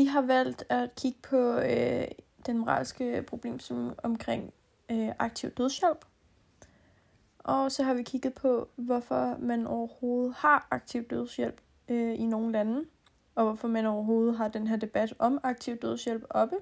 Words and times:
Vi 0.00 0.04
har 0.04 0.20
valgt 0.20 0.64
at 0.68 0.94
kigge 0.94 1.18
på 1.22 1.58
øh, 1.58 2.04
den 2.46 2.58
moralske 2.58 3.22
problem 3.22 3.60
som 3.60 3.94
omkring 4.02 4.52
øh, 4.90 5.08
aktiv 5.18 5.50
dødshjælp. 5.50 6.04
Og 7.38 7.72
så 7.72 7.82
har 7.82 7.94
vi 7.94 8.02
kigget 8.02 8.34
på, 8.34 8.68
hvorfor 8.76 9.36
man 9.38 9.66
overhovedet 9.66 10.34
har 10.34 10.68
aktiv 10.70 11.02
dødshjælp 11.02 11.60
øh, 11.88 12.20
i 12.20 12.26
nogle 12.26 12.52
lande, 12.52 12.84
og 13.34 13.44
hvorfor 13.44 13.68
man 13.68 13.86
overhovedet 13.86 14.36
har 14.36 14.48
den 14.48 14.66
her 14.66 14.76
debat 14.76 15.14
om 15.18 15.40
aktiv 15.42 15.76
dødshjælp 15.76 16.24
oppe. 16.30 16.56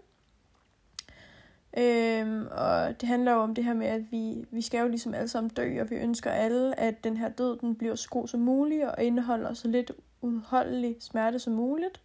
Øhm, 1.78 2.46
og 2.50 3.00
det 3.00 3.08
handler 3.08 3.32
jo 3.32 3.38
om 3.38 3.54
det 3.54 3.64
her 3.64 3.74
med, 3.74 3.86
at 3.86 4.12
vi, 4.12 4.44
vi 4.50 4.62
skal 4.62 4.80
jo 4.80 4.88
ligesom 4.88 5.14
alle 5.14 5.28
sammen 5.28 5.50
dø, 5.50 5.80
og 5.80 5.90
vi 5.90 5.96
ønsker 5.96 6.30
alle, 6.30 6.80
at 6.80 7.04
den 7.04 7.16
her 7.16 7.28
død 7.28 7.58
den 7.58 7.74
bliver 7.74 7.94
så 7.94 8.08
god 8.08 8.28
som 8.28 8.40
muligt, 8.40 8.84
og 8.84 9.04
indeholder 9.04 9.54
så 9.54 9.68
lidt 9.68 9.92
udholdelig 10.20 10.96
smerte 11.00 11.38
som 11.38 11.52
muligt. 11.52 12.00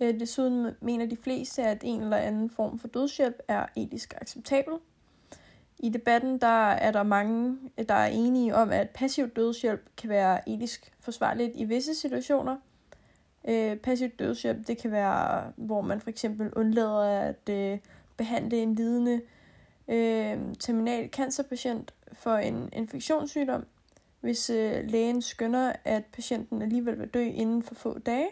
Øh, 0.00 0.20
desuden 0.20 0.74
mener 0.80 1.06
de 1.06 1.16
fleste, 1.16 1.62
at 1.62 1.78
en 1.84 2.02
eller 2.02 2.16
anden 2.16 2.50
form 2.50 2.78
for 2.78 2.88
dødshjælp 2.88 3.42
er 3.48 3.66
etisk 3.76 4.14
acceptabel. 4.20 4.74
I 5.78 5.88
debatten 5.88 6.38
der 6.38 6.70
er 6.70 6.92
der 6.92 7.02
mange, 7.02 7.58
der 7.88 7.94
er 7.94 8.06
enige 8.06 8.54
om, 8.54 8.70
at 8.70 8.90
passiv 8.90 9.28
dødshjælp 9.28 9.88
kan 9.96 10.10
være 10.10 10.48
etisk 10.48 10.92
forsvarligt 11.00 11.52
i 11.54 11.64
visse 11.64 11.94
situationer. 11.94 12.56
Øh, 13.48 13.76
passiv 13.76 14.08
dødshjælp 14.08 14.66
det 14.66 14.78
kan 14.78 14.90
være, 14.90 15.52
hvor 15.56 15.80
man 15.80 16.00
for 16.00 16.10
eksempel 16.10 16.54
undlader 16.54 17.20
at 17.20 17.48
øh, 17.50 17.78
behandle 18.16 18.62
en 18.62 18.74
lidende 18.74 19.20
øh, 19.88 20.54
terminal 20.60 21.08
cancerpatient 21.08 21.94
for 22.12 22.34
en 22.36 22.68
infektionssygdom, 22.72 23.66
hvis 24.20 24.50
øh, 24.50 24.84
lægen 24.84 25.22
skønner, 25.22 25.72
at 25.84 26.04
patienten 26.04 26.62
alligevel 26.62 26.98
vil 26.98 27.08
dø 27.08 27.24
inden 27.24 27.62
for 27.62 27.74
få 27.74 27.98
dage. 27.98 28.28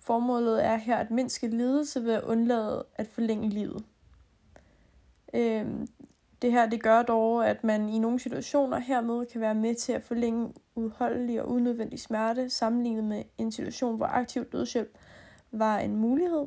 Formålet 0.00 0.64
er 0.64 0.76
her 0.76 0.96
at 0.96 1.10
mindske 1.10 1.48
lidelse 1.48 2.04
ved 2.04 2.12
at 2.12 2.22
undlade 2.22 2.86
at 2.94 3.06
forlænge 3.06 3.48
livet. 3.48 3.84
Øhm, 5.34 5.88
det 6.42 6.52
her 6.52 6.66
det 6.66 6.82
gør 6.82 7.02
dog, 7.02 7.48
at 7.48 7.64
man 7.64 7.88
i 7.88 7.98
nogle 7.98 8.18
situationer 8.18 8.78
hermed 8.78 9.26
kan 9.26 9.40
være 9.40 9.54
med 9.54 9.74
til 9.74 9.92
at 9.92 10.02
forlænge 10.02 10.54
udholdelig 10.74 11.42
og 11.42 11.48
unødvendig 11.48 12.00
smerte, 12.00 12.50
sammenlignet 12.50 13.04
med 13.04 13.22
en 13.38 13.52
situation, 13.52 13.96
hvor 13.96 14.06
aktiv 14.06 14.44
dødshjælp 14.44 14.98
var 15.50 15.78
en 15.78 15.96
mulighed. 15.96 16.46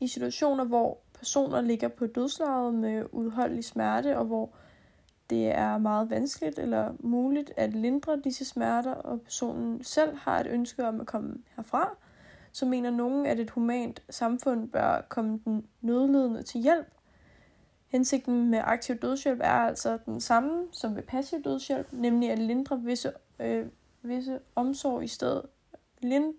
I 0.00 0.06
situationer, 0.06 0.64
hvor 0.64 0.98
personer 1.18 1.60
ligger 1.60 1.88
på 1.88 2.06
dødslaget 2.06 2.74
med 2.74 3.04
udholdelig 3.12 3.64
smerte, 3.64 4.18
og 4.18 4.24
hvor 4.24 4.50
det 5.30 5.46
er 5.46 5.78
meget 5.78 6.10
vanskeligt 6.10 6.58
eller 6.58 6.94
muligt 7.00 7.52
at 7.56 7.72
lindre 7.72 8.20
disse 8.24 8.44
smerter, 8.44 8.94
og 8.94 9.20
personen 9.20 9.84
selv 9.84 10.16
har 10.16 10.40
et 10.40 10.46
ønske 10.46 10.88
om 10.88 11.00
at 11.00 11.06
komme 11.06 11.36
herfra, 11.56 11.96
så 12.52 12.66
mener 12.66 12.90
nogen, 12.90 13.26
at 13.26 13.40
et 13.40 13.50
humant 13.50 14.02
samfund 14.10 14.68
bør 14.68 15.00
komme 15.08 15.40
den 15.44 15.66
nødlidende 15.80 16.42
til 16.42 16.60
hjælp. 16.60 16.86
Hensigten 17.88 18.50
med 18.50 18.60
aktiv 18.64 18.96
dødshjælp 18.96 19.40
er 19.40 19.50
altså 19.50 19.98
den 20.06 20.20
samme 20.20 20.66
som 20.72 20.96
ved 20.96 21.02
passiv 21.02 21.42
dødshjælp, 21.42 21.92
nemlig 21.92 22.30
at 22.30 22.38
lindre 22.38 22.80
visse, 22.80 23.12
øh, 23.40 23.66
visse 24.02 24.38
omsorg 24.54 25.04
i 25.04 25.06
stedet. 25.06 25.42
Lind, 26.02 26.34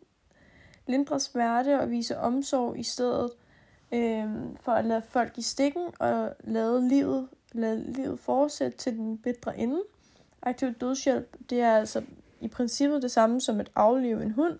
lindre 0.87 1.19
smerte 1.19 1.79
og 1.79 1.89
vise 1.89 2.17
omsorg 2.17 2.79
i 2.79 2.83
stedet 2.83 3.31
øh, 3.93 4.29
for 4.59 4.71
at 4.71 4.85
lade 4.85 5.01
folk 5.01 5.37
i 5.37 5.41
stikken 5.41 5.87
og 5.99 6.33
lade 6.43 6.87
livet, 6.87 7.29
lade 7.51 7.91
livet 7.91 8.19
fortsætte 8.19 8.77
til 8.77 8.93
den 8.93 9.17
bedre 9.17 9.57
ende. 9.57 9.81
Aktiv 10.41 10.73
dødshjælp, 10.73 11.35
det 11.49 11.61
er 11.61 11.77
altså 11.77 12.03
i 12.39 12.47
princippet 12.47 13.01
det 13.01 13.11
samme 13.11 13.41
som 13.41 13.59
at 13.59 13.71
aflive 13.75 14.23
en 14.23 14.31
hund. 14.31 14.59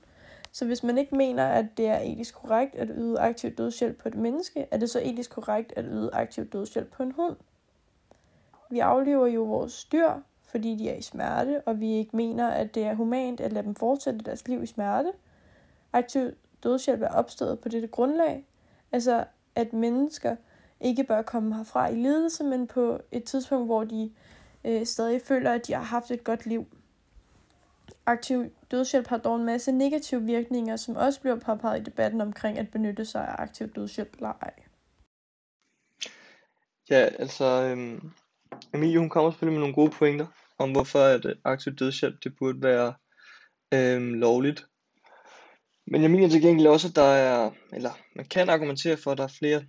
Så 0.51 0.65
hvis 0.65 0.83
man 0.83 0.97
ikke 0.97 1.15
mener, 1.15 1.47
at 1.47 1.65
det 1.77 1.87
er 1.87 1.99
etisk 1.99 2.35
korrekt 2.35 2.75
at 2.75 2.89
yde 2.95 3.19
aktiv 3.19 3.51
dødshjælp 3.51 3.97
på 3.97 4.07
et 4.07 4.15
menneske, 4.15 4.67
er 4.71 4.77
det 4.77 4.89
så 4.89 5.01
etisk 5.03 5.31
korrekt 5.31 5.73
at 5.75 5.85
yde 5.87 6.09
aktiv 6.13 6.45
dødshjælp 6.45 6.91
på 6.91 7.03
en 7.03 7.11
hund. 7.11 7.35
Vi 8.69 8.79
aflever 8.79 9.27
jo 9.27 9.43
vores 9.43 9.85
dyr, 9.85 10.11
fordi 10.43 10.75
de 10.75 10.89
er 10.89 10.95
i 10.95 11.01
smerte, 11.01 11.61
og 11.61 11.79
vi 11.79 11.91
ikke 11.91 12.15
mener, 12.15 12.47
at 12.47 12.75
det 12.75 12.83
er 12.83 12.95
humant 12.95 13.41
at 13.41 13.53
lade 13.53 13.65
dem 13.65 13.75
fortsætte 13.75 14.19
deres 14.19 14.47
liv 14.47 14.63
i 14.63 14.65
smerte. 14.65 15.11
Aktiv 15.93 16.31
dødshjælp 16.63 17.01
er 17.01 17.09
opstået 17.09 17.59
på 17.59 17.69
dette 17.69 17.87
grundlag, 17.87 18.45
Altså, 18.91 19.25
at 19.55 19.73
mennesker 19.73 20.35
ikke 20.81 21.03
bør 21.03 21.21
komme 21.21 21.55
herfra 21.55 21.87
i 21.87 21.95
lidelse, 21.95 22.43
men 22.43 22.67
på 22.67 22.99
et 23.11 23.23
tidspunkt, 23.23 23.67
hvor 23.67 23.83
de 23.83 24.11
øh, 24.65 24.85
stadig 24.85 25.21
føler, 25.21 25.51
at 25.51 25.67
de 25.67 25.73
har 25.73 25.83
haft 25.83 26.11
et 26.11 26.23
godt 26.23 26.45
liv. 26.45 26.65
Aktiv 28.05 28.45
dødshjælp 28.71 29.07
har 29.07 29.17
dog 29.17 29.35
en 29.35 29.45
masse 29.45 29.71
negative 29.71 30.23
virkninger, 30.23 30.75
som 30.75 30.95
også 30.95 31.21
bliver 31.21 31.39
påpeget 31.39 31.79
i 31.79 31.83
debatten 31.83 32.21
omkring 32.21 32.59
at 32.59 32.71
benytte 32.71 33.05
sig 33.05 33.27
af 33.27 33.35
aktiv 33.37 33.67
dødshjælp 33.67 34.15
eller 34.15 34.33
ej. 34.41 34.53
Ja, 36.89 37.09
altså, 37.19 37.45
øhm, 37.45 38.11
Emilie 38.73 38.99
hun 38.99 39.09
kommer 39.09 39.31
selvfølgelig 39.31 39.59
med 39.59 39.67
nogle 39.67 39.75
gode 39.75 39.91
pointer 39.91 40.27
om, 40.57 40.71
hvorfor 40.71 40.99
at 40.99 41.25
øh, 41.25 41.35
aktiv 41.43 41.75
dødshjælp 41.75 42.23
det 42.23 42.35
burde 42.39 42.61
være 42.61 42.93
øhm, 43.73 44.13
lovligt. 44.13 44.67
Men 45.87 46.01
jeg 46.01 46.11
mener 46.11 46.29
til 46.29 46.41
gengæld 46.41 46.67
også, 46.67 46.87
at 46.87 46.95
der 46.95 47.01
er, 47.01 47.51
eller 47.73 47.91
man 48.15 48.25
kan 48.25 48.49
argumentere 48.49 48.97
for, 48.97 49.11
at 49.11 49.17
der 49.17 49.23
er 49.23 49.35
flere 49.39 49.63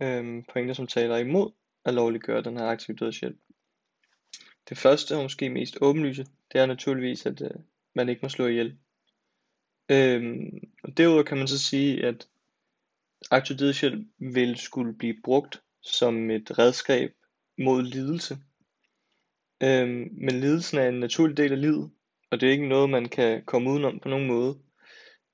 øhm, 0.00 0.44
pointer, 0.52 0.74
som 0.74 0.86
taler 0.86 1.16
imod 1.16 1.52
at 1.84 1.94
lovliggøre 1.94 2.42
den 2.42 2.56
her 2.56 2.66
aktive 2.66 2.96
dødshjælp. 2.96 3.38
Det 4.68 4.78
første 4.78 5.16
og 5.16 5.22
måske 5.22 5.50
mest 5.50 5.78
åbenlyse, 5.80 6.26
det 6.52 6.60
er 6.60 6.66
naturligvis, 6.66 7.26
at 7.26 7.42
øh, 7.42 7.50
man 7.94 8.08
ikke 8.08 8.22
må 8.22 8.28
slå 8.28 8.46
ihjel. 8.46 8.76
Øhm, 9.90 10.58
og 10.84 10.96
derudover 10.96 11.22
kan 11.22 11.38
man 11.38 11.48
så 11.48 11.58
sige, 11.58 12.04
at 12.06 12.28
aktiv 13.30 13.56
dødshjælp 13.56 14.06
vil 14.18 14.56
skulle 14.56 14.94
blive 14.94 15.16
brugt 15.24 15.62
som 15.82 16.30
et 16.30 16.58
redskab 16.58 17.12
mod 17.58 17.82
lidelse. 17.82 18.38
Øhm, 19.62 20.08
men 20.12 20.40
lidelsen 20.40 20.78
er 20.78 20.88
en 20.88 21.00
naturlig 21.00 21.36
del 21.36 21.52
af 21.52 21.60
livet, 21.60 21.90
og 22.30 22.40
det 22.40 22.46
er 22.46 22.52
ikke 22.52 22.68
noget, 22.68 22.90
man 22.90 23.08
kan 23.08 23.44
komme 23.44 23.70
udenom 23.70 24.00
på 24.00 24.08
nogen 24.08 24.26
måde. 24.26 24.58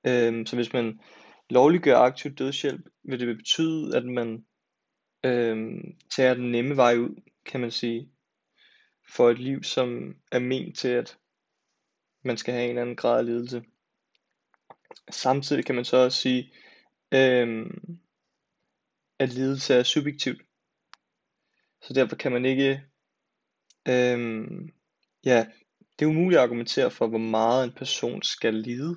Øhm, 0.06 0.46
så 0.46 0.56
hvis 0.56 0.72
man 0.72 1.00
lovliggør 1.50 1.96
aktiv 1.96 2.30
dødshjælp, 2.30 2.88
vil 3.04 3.20
det 3.20 3.36
betyde, 3.36 3.96
at 3.96 4.04
man 4.04 4.44
øhm, 5.24 5.96
tager 6.16 6.34
den 6.34 6.50
nemme 6.50 6.76
vej 6.76 6.96
ud, 6.96 7.22
kan 7.44 7.60
man 7.60 7.70
sige, 7.70 8.12
for 9.08 9.30
et 9.30 9.38
liv, 9.38 9.62
som 9.62 10.16
er 10.32 10.38
ment 10.38 10.78
til, 10.78 10.88
at 10.88 11.18
man 12.24 12.36
skal 12.36 12.54
have 12.54 12.64
en 12.64 12.70
eller 12.70 12.82
anden 12.82 12.96
grad 12.96 13.18
af 13.18 13.26
lidelse. 13.26 13.64
Samtidig 15.10 15.64
kan 15.64 15.74
man 15.74 15.84
så 15.84 15.96
også 15.96 16.18
sige, 16.18 16.52
øh, 17.14 17.66
at 19.18 19.28
lidelse 19.28 19.74
er 19.74 19.82
subjektivt. 19.82 20.42
Så 21.82 21.94
derfor 21.94 22.16
kan 22.16 22.32
man 22.32 22.44
ikke, 22.44 22.82
øh, 23.88 24.48
ja, 25.24 25.46
det 25.98 26.04
er 26.04 26.10
umuligt 26.10 26.38
at 26.38 26.42
argumentere 26.42 26.90
for, 26.90 27.06
hvor 27.06 27.18
meget 27.18 27.64
en 27.64 27.72
person 27.72 28.22
skal 28.22 28.54
lide 28.54 28.96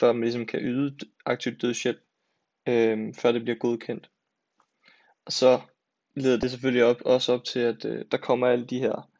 før 0.00 0.12
man 0.12 0.22
ligesom 0.22 0.46
kan 0.46 0.60
yde 0.60 0.98
aktiv 1.26 1.52
dødshjælp, 1.52 2.00
øh, 2.68 3.14
før 3.14 3.32
det 3.32 3.42
bliver 3.42 3.58
godkendt. 3.58 4.11
Så 5.28 5.60
leder 6.14 6.38
det 6.38 6.50
selvfølgelig 6.50 6.84
op, 6.84 7.02
også 7.04 7.32
op 7.32 7.44
til, 7.44 7.60
at 7.60 7.84
øh, 7.84 8.04
der 8.10 8.16
kommer 8.16 8.46
alle 8.46 8.66
de 8.66 8.78
her 8.78 9.10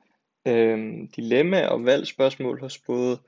øh, 0.47 1.09
dilemmaer 1.17 1.69
og 1.69 1.85
valgspørgsmål 1.85 2.61
hos 2.61 2.79
både 2.79 3.19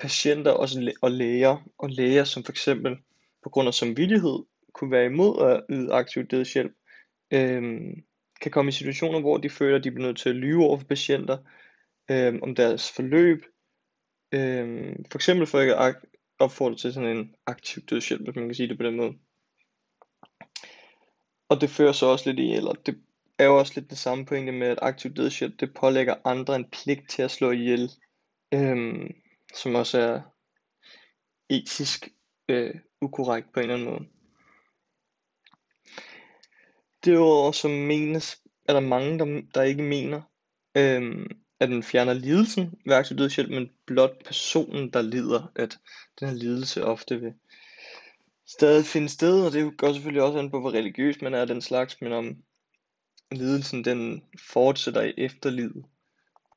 patienter 0.00 0.50
og, 0.50 0.68
og 1.02 1.10
læger, 1.10 1.68
og 1.78 1.90
læger 1.90 2.24
som 2.24 2.44
for 2.44 2.52
eksempel 2.52 2.96
på 3.42 3.48
grund 3.48 3.68
af 3.68 3.74
samvittighed 3.74 4.38
kunne 4.72 4.90
være 4.90 5.06
imod 5.06 5.50
at 5.50 5.62
yde 5.70 5.92
aktiv 5.92 6.24
dødshjælp, 6.26 6.72
øh, 7.30 7.62
kan 8.40 8.50
komme 8.50 8.68
i 8.68 8.72
situationer, 8.72 9.20
hvor 9.20 9.38
de 9.38 9.50
føler, 9.50 9.76
at 9.78 9.84
de 9.84 9.90
bliver 9.90 10.06
nødt 10.06 10.18
til 10.18 10.28
at 10.28 10.36
lyve 10.36 10.64
over 10.64 10.78
for 10.78 10.86
patienter 10.86 11.38
øh, 12.10 12.34
om 12.42 12.54
deres 12.54 12.92
forløb, 12.92 13.44
øh, 14.32 14.96
for 15.10 15.18
eksempel 15.18 15.46
for 15.46 15.60
ikke 15.60 15.76
at 15.76 15.96
opfordre 16.38 16.76
til 16.76 16.92
sådan 16.92 17.16
en 17.16 17.34
aktiv 17.46 17.82
dødshjælp, 17.82 18.22
hvis 18.22 18.36
man 18.36 18.44
kan 18.44 18.54
sige 18.54 18.68
det 18.68 18.78
på 18.78 18.84
den 18.84 18.96
måde. 18.96 19.14
Og 21.48 21.60
det 21.60 21.70
fører 21.70 21.92
så 21.92 22.06
også 22.06 22.30
lidt 22.30 22.40
i, 22.40 22.52
eller 22.52 22.72
det 22.72 23.00
er 23.38 23.44
jo 23.44 23.58
også 23.58 23.72
lidt 23.76 23.90
det 23.90 23.98
samme 23.98 24.26
pointe 24.26 24.52
med, 24.52 24.66
at 24.66 24.78
aktiv 24.82 25.14
dødshjælp, 25.14 25.60
det 25.60 25.74
pålægger 25.74 26.14
andre 26.24 26.56
en 26.56 26.70
pligt 26.70 27.10
til 27.10 27.22
at 27.22 27.30
slå 27.30 27.50
ihjel, 27.50 27.90
øhm, 28.54 29.14
som 29.54 29.74
også 29.74 29.98
er 29.98 30.20
etisk 31.48 32.08
øh, 32.48 32.74
ukorrekt 33.00 33.52
på 33.52 33.60
en 33.60 33.70
eller 33.70 33.74
anden 33.74 33.90
måde. 33.90 34.08
Derudover 37.04 37.52
så 37.52 37.68
menes, 37.68 38.42
er 38.68 38.72
der 38.72 38.80
mange, 38.80 39.18
der, 39.18 39.42
der 39.54 39.62
ikke 39.62 39.82
mener, 39.82 40.22
øhm, 40.76 41.26
at 41.60 41.68
den 41.68 41.82
fjerner 41.82 42.12
lidelsen 42.12 42.74
ved 42.86 42.94
aktiv 42.94 43.16
dødshjælp, 43.16 43.50
men 43.50 43.70
blot 43.86 44.24
personen, 44.24 44.90
der 44.90 45.02
lider, 45.02 45.52
at 45.56 45.78
den 46.20 46.28
her 46.28 46.34
lidelse 46.34 46.84
ofte 46.84 47.20
vil 47.20 47.34
stadig 48.46 48.84
finde 48.84 49.08
sted, 49.08 49.46
og 49.46 49.52
det 49.52 49.76
går 49.76 49.92
selvfølgelig 49.92 50.22
også 50.22 50.38
an 50.38 50.50
på, 50.50 50.60
hvor 50.60 50.70
religiøs 50.70 51.22
man 51.22 51.34
er 51.34 51.44
den 51.44 51.60
slags, 51.60 52.00
men 52.00 52.12
om 52.12 52.36
lidelsen 53.32 53.84
den 53.84 54.22
fortsætter 54.48 55.02
i 55.02 55.14
efterlivet. 55.16 55.84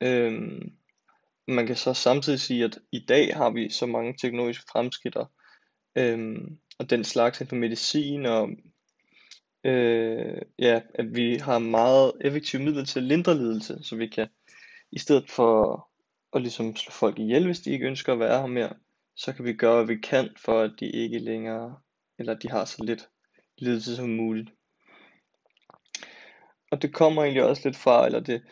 Øhm, 0.02 0.72
man 1.48 1.66
kan 1.66 1.76
så 1.76 1.94
samtidig 1.94 2.40
sige, 2.40 2.64
at 2.64 2.78
i 2.92 3.04
dag 3.08 3.36
har 3.36 3.50
vi 3.50 3.70
så 3.70 3.86
mange 3.86 4.14
teknologiske 4.20 4.64
fremskridt, 4.72 5.16
øhm, 5.96 6.58
og 6.78 6.90
den 6.90 7.04
slags 7.04 7.40
inden 7.40 7.48
for 7.48 7.56
medicin, 7.56 8.26
og 8.26 8.50
øh, 9.64 10.42
ja, 10.58 10.80
at 10.94 11.14
vi 11.14 11.36
har 11.36 11.58
meget 11.58 12.12
effektive 12.20 12.62
midler 12.62 12.84
til 12.84 12.98
at 12.98 13.04
lindre 13.04 13.34
lidelse, 13.34 13.78
så 13.82 13.96
vi 13.96 14.06
kan, 14.06 14.28
i 14.92 14.98
stedet 14.98 15.30
for 15.30 15.88
at 16.32 16.42
ligesom 16.42 16.76
slå 16.76 16.90
folk 16.90 17.18
ihjel, 17.18 17.46
hvis 17.46 17.60
de 17.60 17.70
ikke 17.70 17.86
ønsker 17.86 18.12
at 18.12 18.18
være 18.18 18.40
her 18.40 18.46
mere, 18.46 18.72
så 19.18 19.32
kan 19.32 19.44
vi 19.44 19.52
gøre, 19.52 19.84
hvad 19.84 19.94
vi 19.94 20.00
kan, 20.00 20.30
for 20.36 20.60
at 20.60 20.72
de 20.80 20.90
ikke 20.90 21.18
længere, 21.18 21.78
eller 22.18 22.34
de 22.34 22.50
har 22.50 22.64
så 22.64 22.84
lidt 22.84 23.08
lidelse 23.58 23.96
som 23.96 24.08
muligt. 24.08 24.50
Og 26.70 26.82
det 26.82 26.94
kommer 26.94 27.22
egentlig 27.22 27.44
også 27.44 27.62
lidt 27.64 27.76
fra, 27.76 28.06
eller 28.06 28.20
det 28.20 28.42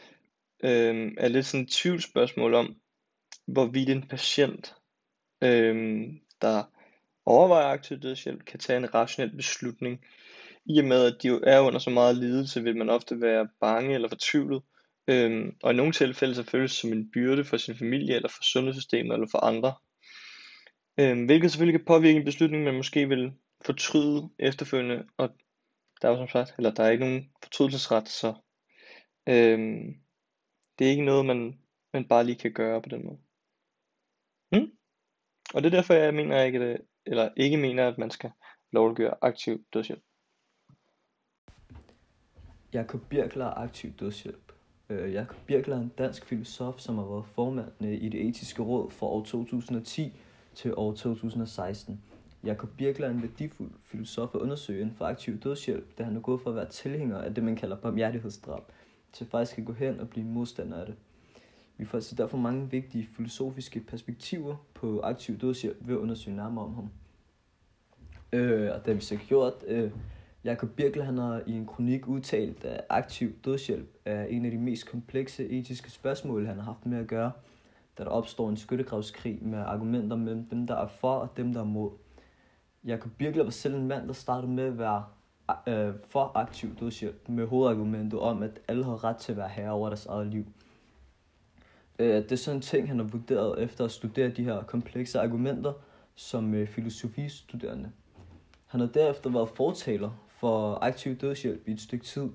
øh, 0.65 1.13
er 1.19 1.29
lidt 1.29 1.47
sådan 1.47 1.65
et 1.65 1.73
tvivlsspørgsmål 1.73 2.55
om, 2.55 2.77
hvorvidt 3.47 3.91
en 3.91 4.09
patient, 4.09 4.75
øh, 5.43 6.05
der 6.43 6.65
overvejer 7.27 7.67
aktiv 7.67 7.99
dødshjælp, 7.99 8.45
kan 8.45 8.61
tage 8.61 8.77
en 8.77 8.95
rationel 8.95 9.37
beslutning. 9.37 10.05
I 10.65 10.79
og 10.79 10.85
med, 10.85 11.13
at 11.13 11.23
de 11.23 11.29
jo 11.29 11.41
er 11.47 11.61
under 11.61 11.79
så 11.79 11.91
meget 11.91 12.17
lidelse, 12.17 12.63
vil 12.63 12.77
man 12.77 12.91
ofte 12.91 13.21
være 13.21 13.49
bange 13.61 13.95
eller 13.95 14.09
fortvivlet, 14.09 14.63
øhm, 15.09 15.57
og 15.63 15.73
i 15.73 15.77
nogle 15.77 15.93
tilfælde 15.93 16.35
så 16.35 16.43
føles 16.43 16.73
som 16.73 16.93
en 16.93 17.11
byrde 17.11 17.45
for 17.45 17.57
sin 17.57 17.77
familie, 17.77 18.15
eller 18.15 18.29
for 18.29 18.43
sundhedssystemet, 18.43 19.15
eller 19.15 19.29
for 19.31 19.45
andre. 19.45 19.75
Øhm, 21.01 21.25
hvilket 21.25 21.51
selvfølgelig 21.51 21.81
kan 21.81 21.87
påvirke 21.87 22.19
en 22.19 22.25
beslutning, 22.25 22.65
man 22.65 22.77
måske 22.77 23.09
vil 23.09 23.33
fortryde 23.65 24.31
efterfølgende, 24.39 25.09
og 25.17 25.29
der 26.03 26.09
er 26.09 26.13
jo 26.13 26.19
som 26.19 26.29
sagt, 26.29 26.55
eller 26.59 26.75
der 26.75 26.85
er 26.85 26.91
ikke 26.91 27.05
nogen 27.05 27.33
fortrydelsesret, 27.43 28.09
så 28.09 28.29
øhm, 29.29 29.95
det 30.79 30.87
er 30.87 30.91
ikke 30.91 31.05
noget, 31.05 31.27
man, 31.27 31.61
man 31.93 32.09
bare 32.09 32.25
lige 32.25 32.39
kan 32.39 32.53
gøre 32.53 32.83
på 32.83 32.89
den 32.89 33.05
måde. 33.05 33.19
Mm? 34.53 34.71
Og 35.55 35.63
det 35.63 35.67
er 35.67 35.77
derfor, 35.77 35.95
jeg 35.95 36.15
mener 36.15 36.43
ikke, 36.43 36.79
eller 37.07 37.31
ikke 37.37 37.57
mener, 37.57 37.89
at 37.89 37.99
man 37.99 38.11
skal 38.11 38.31
lovliggøre 38.73 39.15
aktiv 39.23 39.65
dødshjælp. 39.73 40.03
Jakob 42.73 43.01
Birkler 43.09 43.47
aktiv 43.47 43.93
dødshjælp. 43.93 44.53
Øh, 44.89 45.13
Jakob 45.13 45.37
Birkler 45.47 45.77
er 45.77 45.81
en 45.81 45.93
dansk 45.99 46.27
filosof, 46.27 46.81
som 46.81 46.99
har 46.99 47.05
været 47.05 47.27
formand 47.27 47.73
i 47.81 48.09
det 48.09 48.29
etiske 48.29 48.63
råd 48.63 48.91
fra 48.91 49.07
år 49.07 49.25
2010 49.25 50.13
til 50.57 50.75
år 50.77 50.93
2016. 50.93 52.01
Jakob 52.45 52.69
Birkler 52.77 53.07
er 53.07 53.11
en 53.11 53.23
værdifuld 53.23 53.71
filosof 53.83 54.35
og 54.35 54.43
undersøger 54.43 54.81
inden 54.81 54.97
for 54.97 55.05
aktiv 55.05 55.41
dødshjælp, 55.41 55.99
da 55.99 56.03
han 56.03 56.17
er 56.17 56.21
gået 56.21 56.41
for 56.41 56.51
at 56.51 56.57
være 56.57 56.69
tilhænger 56.69 57.19
af 57.19 57.35
det, 57.35 57.45
man 57.45 57.57
kalder 57.57 57.77
barmhjertighedsdrab, 57.77 58.63
til 59.13 59.27
faktisk 59.27 59.59
at 59.59 59.65
gå 59.65 59.73
hen 59.73 60.01
og 60.01 60.09
blive 60.09 60.27
modstander 60.27 60.81
af 60.81 60.87
det. 60.87 60.95
Vi 61.79 61.85
får 61.85 61.99
altså 61.99 62.15
derfor 62.15 62.39
mange 62.39 62.71
vigtige 62.71 63.09
filosofiske 63.17 63.81
perspektiver 63.81 64.57
på 64.75 65.01
aktiv 65.01 65.39
dødshjælp 65.39 65.77
ved 65.81 65.95
at 65.95 65.99
undersøge 65.99 66.37
nærmere 66.37 66.65
om 66.65 66.75
ham. 66.75 66.91
Øh, 68.33 68.71
og 68.75 68.79
det 68.79 68.87
har 68.87 68.95
vi 68.95 69.01
så 69.01 69.17
gjort. 69.17 69.55
Øh, 69.67 69.91
Jakob 70.45 70.71
Birkler 70.71 71.05
han 71.05 71.19
har 71.19 71.43
i 71.47 71.53
en 71.53 71.67
kronik 71.67 72.09
udtalt, 72.09 72.65
at 72.65 72.85
aktiv 72.89 73.33
dødshjælp 73.45 73.89
er 74.05 74.25
en 74.25 74.45
af 74.45 74.51
de 74.51 74.59
mest 74.59 74.91
komplekse 74.91 75.49
etiske 75.49 75.91
spørgsmål, 75.91 76.47
han 76.47 76.57
har 76.57 76.65
haft 76.65 76.87
med 76.87 76.99
at 76.99 77.07
gøre, 77.07 77.33
da 77.99 78.05
der 78.05 78.11
opstår 78.11 78.49
en 78.49 78.57
skyttegravskrig 78.57 79.39
med 79.43 79.59
argumenter 79.59 80.17
mellem 80.17 80.49
dem, 80.49 80.67
der 80.67 80.75
er 80.75 80.87
for 80.87 81.15
og 81.15 81.37
dem, 81.37 81.53
der 81.53 81.61
er 81.61 81.65
mod. 81.65 81.91
Jakob 82.85 83.13
Birkler 83.19 83.45
var 83.45 83.51
selv 83.51 83.75
en 83.75 83.89
mand, 83.89 84.07
der 84.07 84.13
startede 84.13 84.53
med 84.53 84.65
at 84.65 84.79
være 84.79 85.05
øh, 85.69 85.95
for 86.09 86.33
aktiv 86.35 86.77
dødshjælp, 86.77 87.29
med 87.29 87.47
hovedargumentet 87.47 88.21
om, 88.21 88.43
at 88.43 88.61
alle 88.69 88.85
har 88.85 89.05
ret 89.05 89.17
til 89.17 89.33
at 89.33 89.39
være 89.39 89.49
herre 89.49 89.71
over 89.71 89.89
deres 89.89 90.07
eget 90.07 90.27
liv. 90.27 90.47
Øh, 91.99 92.17
det 92.17 92.33
er 92.33 92.37
sådan 92.37 92.59
en 92.59 92.63
ting, 92.63 92.89
han 92.89 92.99
har 92.99 93.07
vurderet 93.07 93.63
efter 93.63 93.85
at 93.85 93.91
studere 93.91 94.29
de 94.29 94.45
her 94.45 94.63
komplekse 94.63 95.21
argumenter 95.21 95.73
som 96.15 96.55
øh, 96.55 96.69
filosofistuderende. 96.69 97.91
Han 98.67 98.81
har 98.81 98.87
derefter 98.87 99.31
været 99.31 99.49
fortaler 99.49 100.11
for 100.29 100.79
aktiv 100.83 101.17
dødshjælp 101.17 101.69
i 101.69 101.73
et 101.73 101.81
stykke 101.81 102.05
tid, 102.05 102.29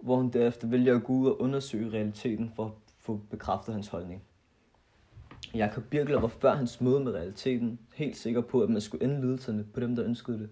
hvor 0.00 0.16
han 0.16 0.30
derefter 0.30 0.68
vælger 0.68 0.96
at 0.96 1.04
gå 1.04 1.12
ud 1.12 1.28
og 1.28 1.40
undersøge 1.40 1.92
realiteten 1.92 2.52
for 2.56 2.64
at 2.64 2.72
få 2.98 3.20
bekræftet 3.30 3.74
hans 3.74 3.88
holdning. 3.88 4.22
Jakob 5.56 5.84
Birkler 5.90 6.20
var 6.20 6.28
før 6.28 6.54
hans 6.54 6.80
møde 6.80 7.00
med 7.00 7.12
realiteten 7.12 7.78
helt 7.94 8.16
sikker 8.16 8.40
på, 8.40 8.62
at 8.62 8.70
man 8.70 8.80
skulle 8.80 9.04
ende 9.04 9.20
lidelserne 9.20 9.64
på 9.64 9.80
dem, 9.80 9.96
der 9.96 10.04
ønskede 10.04 10.38
det. 10.38 10.48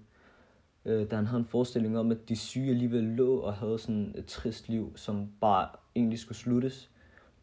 Øh, 0.85 1.11
da 1.11 1.17
han 1.17 1.27
havde 1.27 1.41
en 1.41 1.47
forestilling 1.47 1.99
om, 1.99 2.11
at 2.11 2.29
de 2.29 2.37
syge 2.37 2.71
alligevel 2.71 3.03
lå 3.03 3.37
og 3.37 3.55
havde 3.55 3.79
sådan 3.79 4.15
et 4.19 4.27
trist 4.27 4.69
liv, 4.69 4.93
som 4.97 5.29
bare 5.41 5.69
egentlig 5.97 6.19
skulle 6.19 6.39
sluttes. 6.39 6.91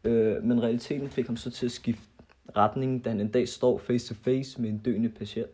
Øh, 0.04 0.44
men 0.44 0.62
realiteten 0.62 1.08
fik 1.08 1.26
ham 1.26 1.36
så 1.36 1.50
til 1.50 1.66
at 1.66 1.72
skifte 1.72 2.08
retning, 2.56 3.04
da 3.04 3.10
han 3.10 3.20
en 3.20 3.30
dag 3.30 3.48
står 3.48 3.78
face 3.78 4.14
to 4.14 4.20
face 4.20 4.62
med 4.62 4.70
en 4.70 4.78
døende 4.78 5.08
patient, 5.08 5.50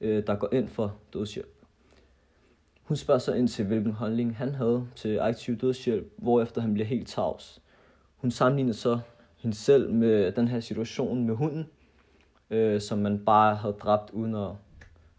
øh, 0.00 0.26
der 0.26 0.34
går 0.36 0.48
ind 0.52 0.68
for 0.68 0.96
dødshjælp. 1.12 1.60
Hun 2.82 2.96
spørger 2.96 3.18
så 3.18 3.32
ind 3.32 3.48
til, 3.48 3.66
hvilken 3.66 3.92
holdning 3.92 4.36
han 4.36 4.54
havde 4.54 4.86
til 4.96 5.18
aktiv 5.18 5.56
dødshjælp, 5.56 6.12
hvorefter 6.16 6.60
han 6.60 6.74
bliver 6.74 6.86
helt 6.86 7.08
tavs. 7.08 7.62
Hun 8.16 8.30
sammenligner 8.30 8.72
så 8.72 9.00
hende 9.42 9.56
selv 9.56 9.92
med 9.92 10.32
den 10.32 10.48
her 10.48 10.60
situation 10.60 11.26
med 11.26 11.34
hunden, 11.34 11.66
øh, 12.50 12.80
som 12.80 12.98
man 12.98 13.24
bare 13.24 13.56
havde 13.56 13.74
dræbt 13.74 14.10
uden 14.10 14.34
at 14.34 14.50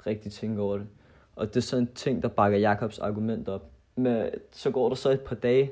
rigtig 0.05 0.31
tænke 0.31 0.61
over 0.61 0.77
det. 0.77 0.87
Og 1.35 1.47
det 1.47 1.57
er 1.57 1.61
sådan 1.61 1.83
en 1.83 1.93
ting, 1.95 2.23
der 2.23 2.29
bakker 2.29 2.57
Jakobs 2.57 2.99
argument 2.99 3.49
op. 3.49 3.71
Men 3.95 4.29
så 4.51 4.71
går 4.71 4.89
der 4.89 4.95
så 4.95 5.09
et 5.09 5.21
par 5.21 5.35
dage, 5.35 5.71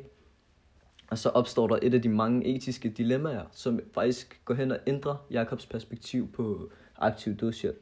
og 1.10 1.18
så 1.18 1.30
opstår 1.30 1.68
der 1.68 1.80
et 1.82 1.94
af 1.94 2.02
de 2.02 2.10
mange 2.10 2.46
etiske 2.56 2.90
dilemmaer, 2.90 3.44
som 3.52 3.80
faktisk 3.94 4.42
går 4.46 4.54
hen 4.54 4.72
og 4.72 4.80
ændrer 4.88 5.26
Jakobs 5.32 5.66
perspektiv 5.66 6.32
på 6.32 6.72
aktiv 6.98 7.36
dødshjælp. 7.36 7.78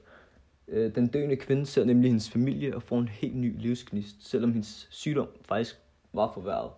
Øh, 0.67 0.95
den 0.95 1.07
døende 1.07 1.35
kvinde 1.35 1.65
ser 1.65 1.83
nemlig 1.83 2.09
hendes 2.09 2.29
familie 2.29 2.75
og 2.75 2.83
får 2.83 2.99
en 2.99 3.07
helt 3.07 3.35
ny 3.35 3.61
livsgnist, 3.61 4.29
selvom 4.29 4.51
hendes 4.51 4.87
sygdom 4.91 5.27
faktisk 5.45 5.79
var 6.13 6.31
forværret. 6.33 6.71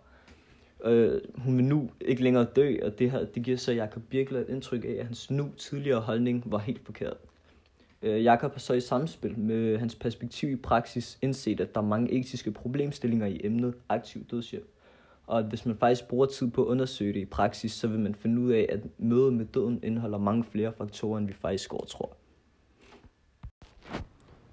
Øh, 0.86 1.22
hun 1.36 1.58
vil 1.58 1.66
nu 1.66 1.90
ikke 2.02 2.24
længere 2.24 2.44
dø, 2.56 2.76
og 2.84 3.00
det, 3.00 3.12
her, 3.12 3.26
det 3.26 3.44
giver 3.44 3.58
så 3.58 3.72
Jakob 3.72 4.04
Birkler 4.10 4.40
et 4.40 4.50
indtryk 4.50 4.86
af, 4.86 4.96
at 5.00 5.06
hans 5.06 5.32
nu 5.32 5.50
tidligere 5.58 6.00
holdning 6.00 6.44
var 6.46 6.58
helt 6.58 6.86
forkert. 6.86 7.18
Øh, 8.02 8.24
Jakob 8.24 8.52
har 8.52 8.60
så 8.60 8.74
i 8.74 8.82
samspil 8.82 9.40
med 9.40 9.78
hans 9.78 9.96
perspektiv 9.96 10.50
i 10.52 10.56
praksis 10.56 11.20
indset, 11.22 11.62
at 11.62 11.76
der 11.76 11.82
er 11.82 11.86
mange 11.86 12.12
etiske 12.12 12.52
problemstillinger 12.52 13.28
i 13.28 13.42
emnet 13.44 13.74
aktiv 13.90 14.26
dødshjælp. 14.32 14.68
Og 15.28 15.40
at 15.40 15.46
hvis 15.46 15.66
man 15.66 15.78
faktisk 15.78 16.08
bruger 16.08 16.26
tid 16.26 16.52
på 16.52 16.64
at 16.64 16.68
undersøge 16.68 17.14
det 17.14 17.20
i 17.20 17.26
praksis, 17.26 17.72
så 17.72 17.88
vil 17.88 18.00
man 18.00 18.16
finde 18.16 18.42
ud 18.42 18.52
af, 18.52 18.66
at 18.70 18.80
mødet 18.98 19.34
med 19.34 19.46
døden 19.46 19.80
indeholder 19.84 20.18
mange 20.18 20.44
flere 20.44 20.74
faktorer, 20.78 21.18
end 21.18 21.28
vi 21.28 21.34
faktisk 21.34 21.70
går 21.70 21.86
tror. 21.88 22.16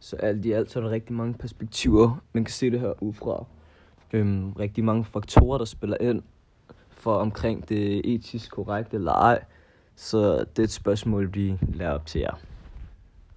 Så 0.01 0.17
alt 0.17 0.45
i 0.45 0.53
alt 0.53 0.71
så 0.71 0.79
er 0.79 0.83
der 0.83 0.91
rigtig 0.91 1.13
mange 1.13 1.35
perspektiver, 1.35 2.25
man 2.33 2.45
kan 2.45 2.53
se 2.53 2.71
det 2.71 2.81
her 2.81 3.03
udefra 3.03 3.47
øhm, 4.17 4.53
rigtig 4.53 4.85
mange 4.85 5.05
faktorer, 5.05 5.59
der 5.59 5.65
spiller 5.65 5.97
ind 6.01 6.23
for 6.91 7.15
omkring 7.15 7.69
det 7.69 8.15
etisk 8.15 8.51
korrekte 8.51 8.97
eller 8.97 9.13
ej. 9.13 9.45
Så 9.97 10.39
det 10.39 10.59
er 10.59 10.63
et 10.63 10.71
spørgsmål, 10.71 11.35
vi 11.35 11.59
lærer 11.75 11.93
op 11.93 12.07
til 12.07 12.21
jer. 12.21 12.35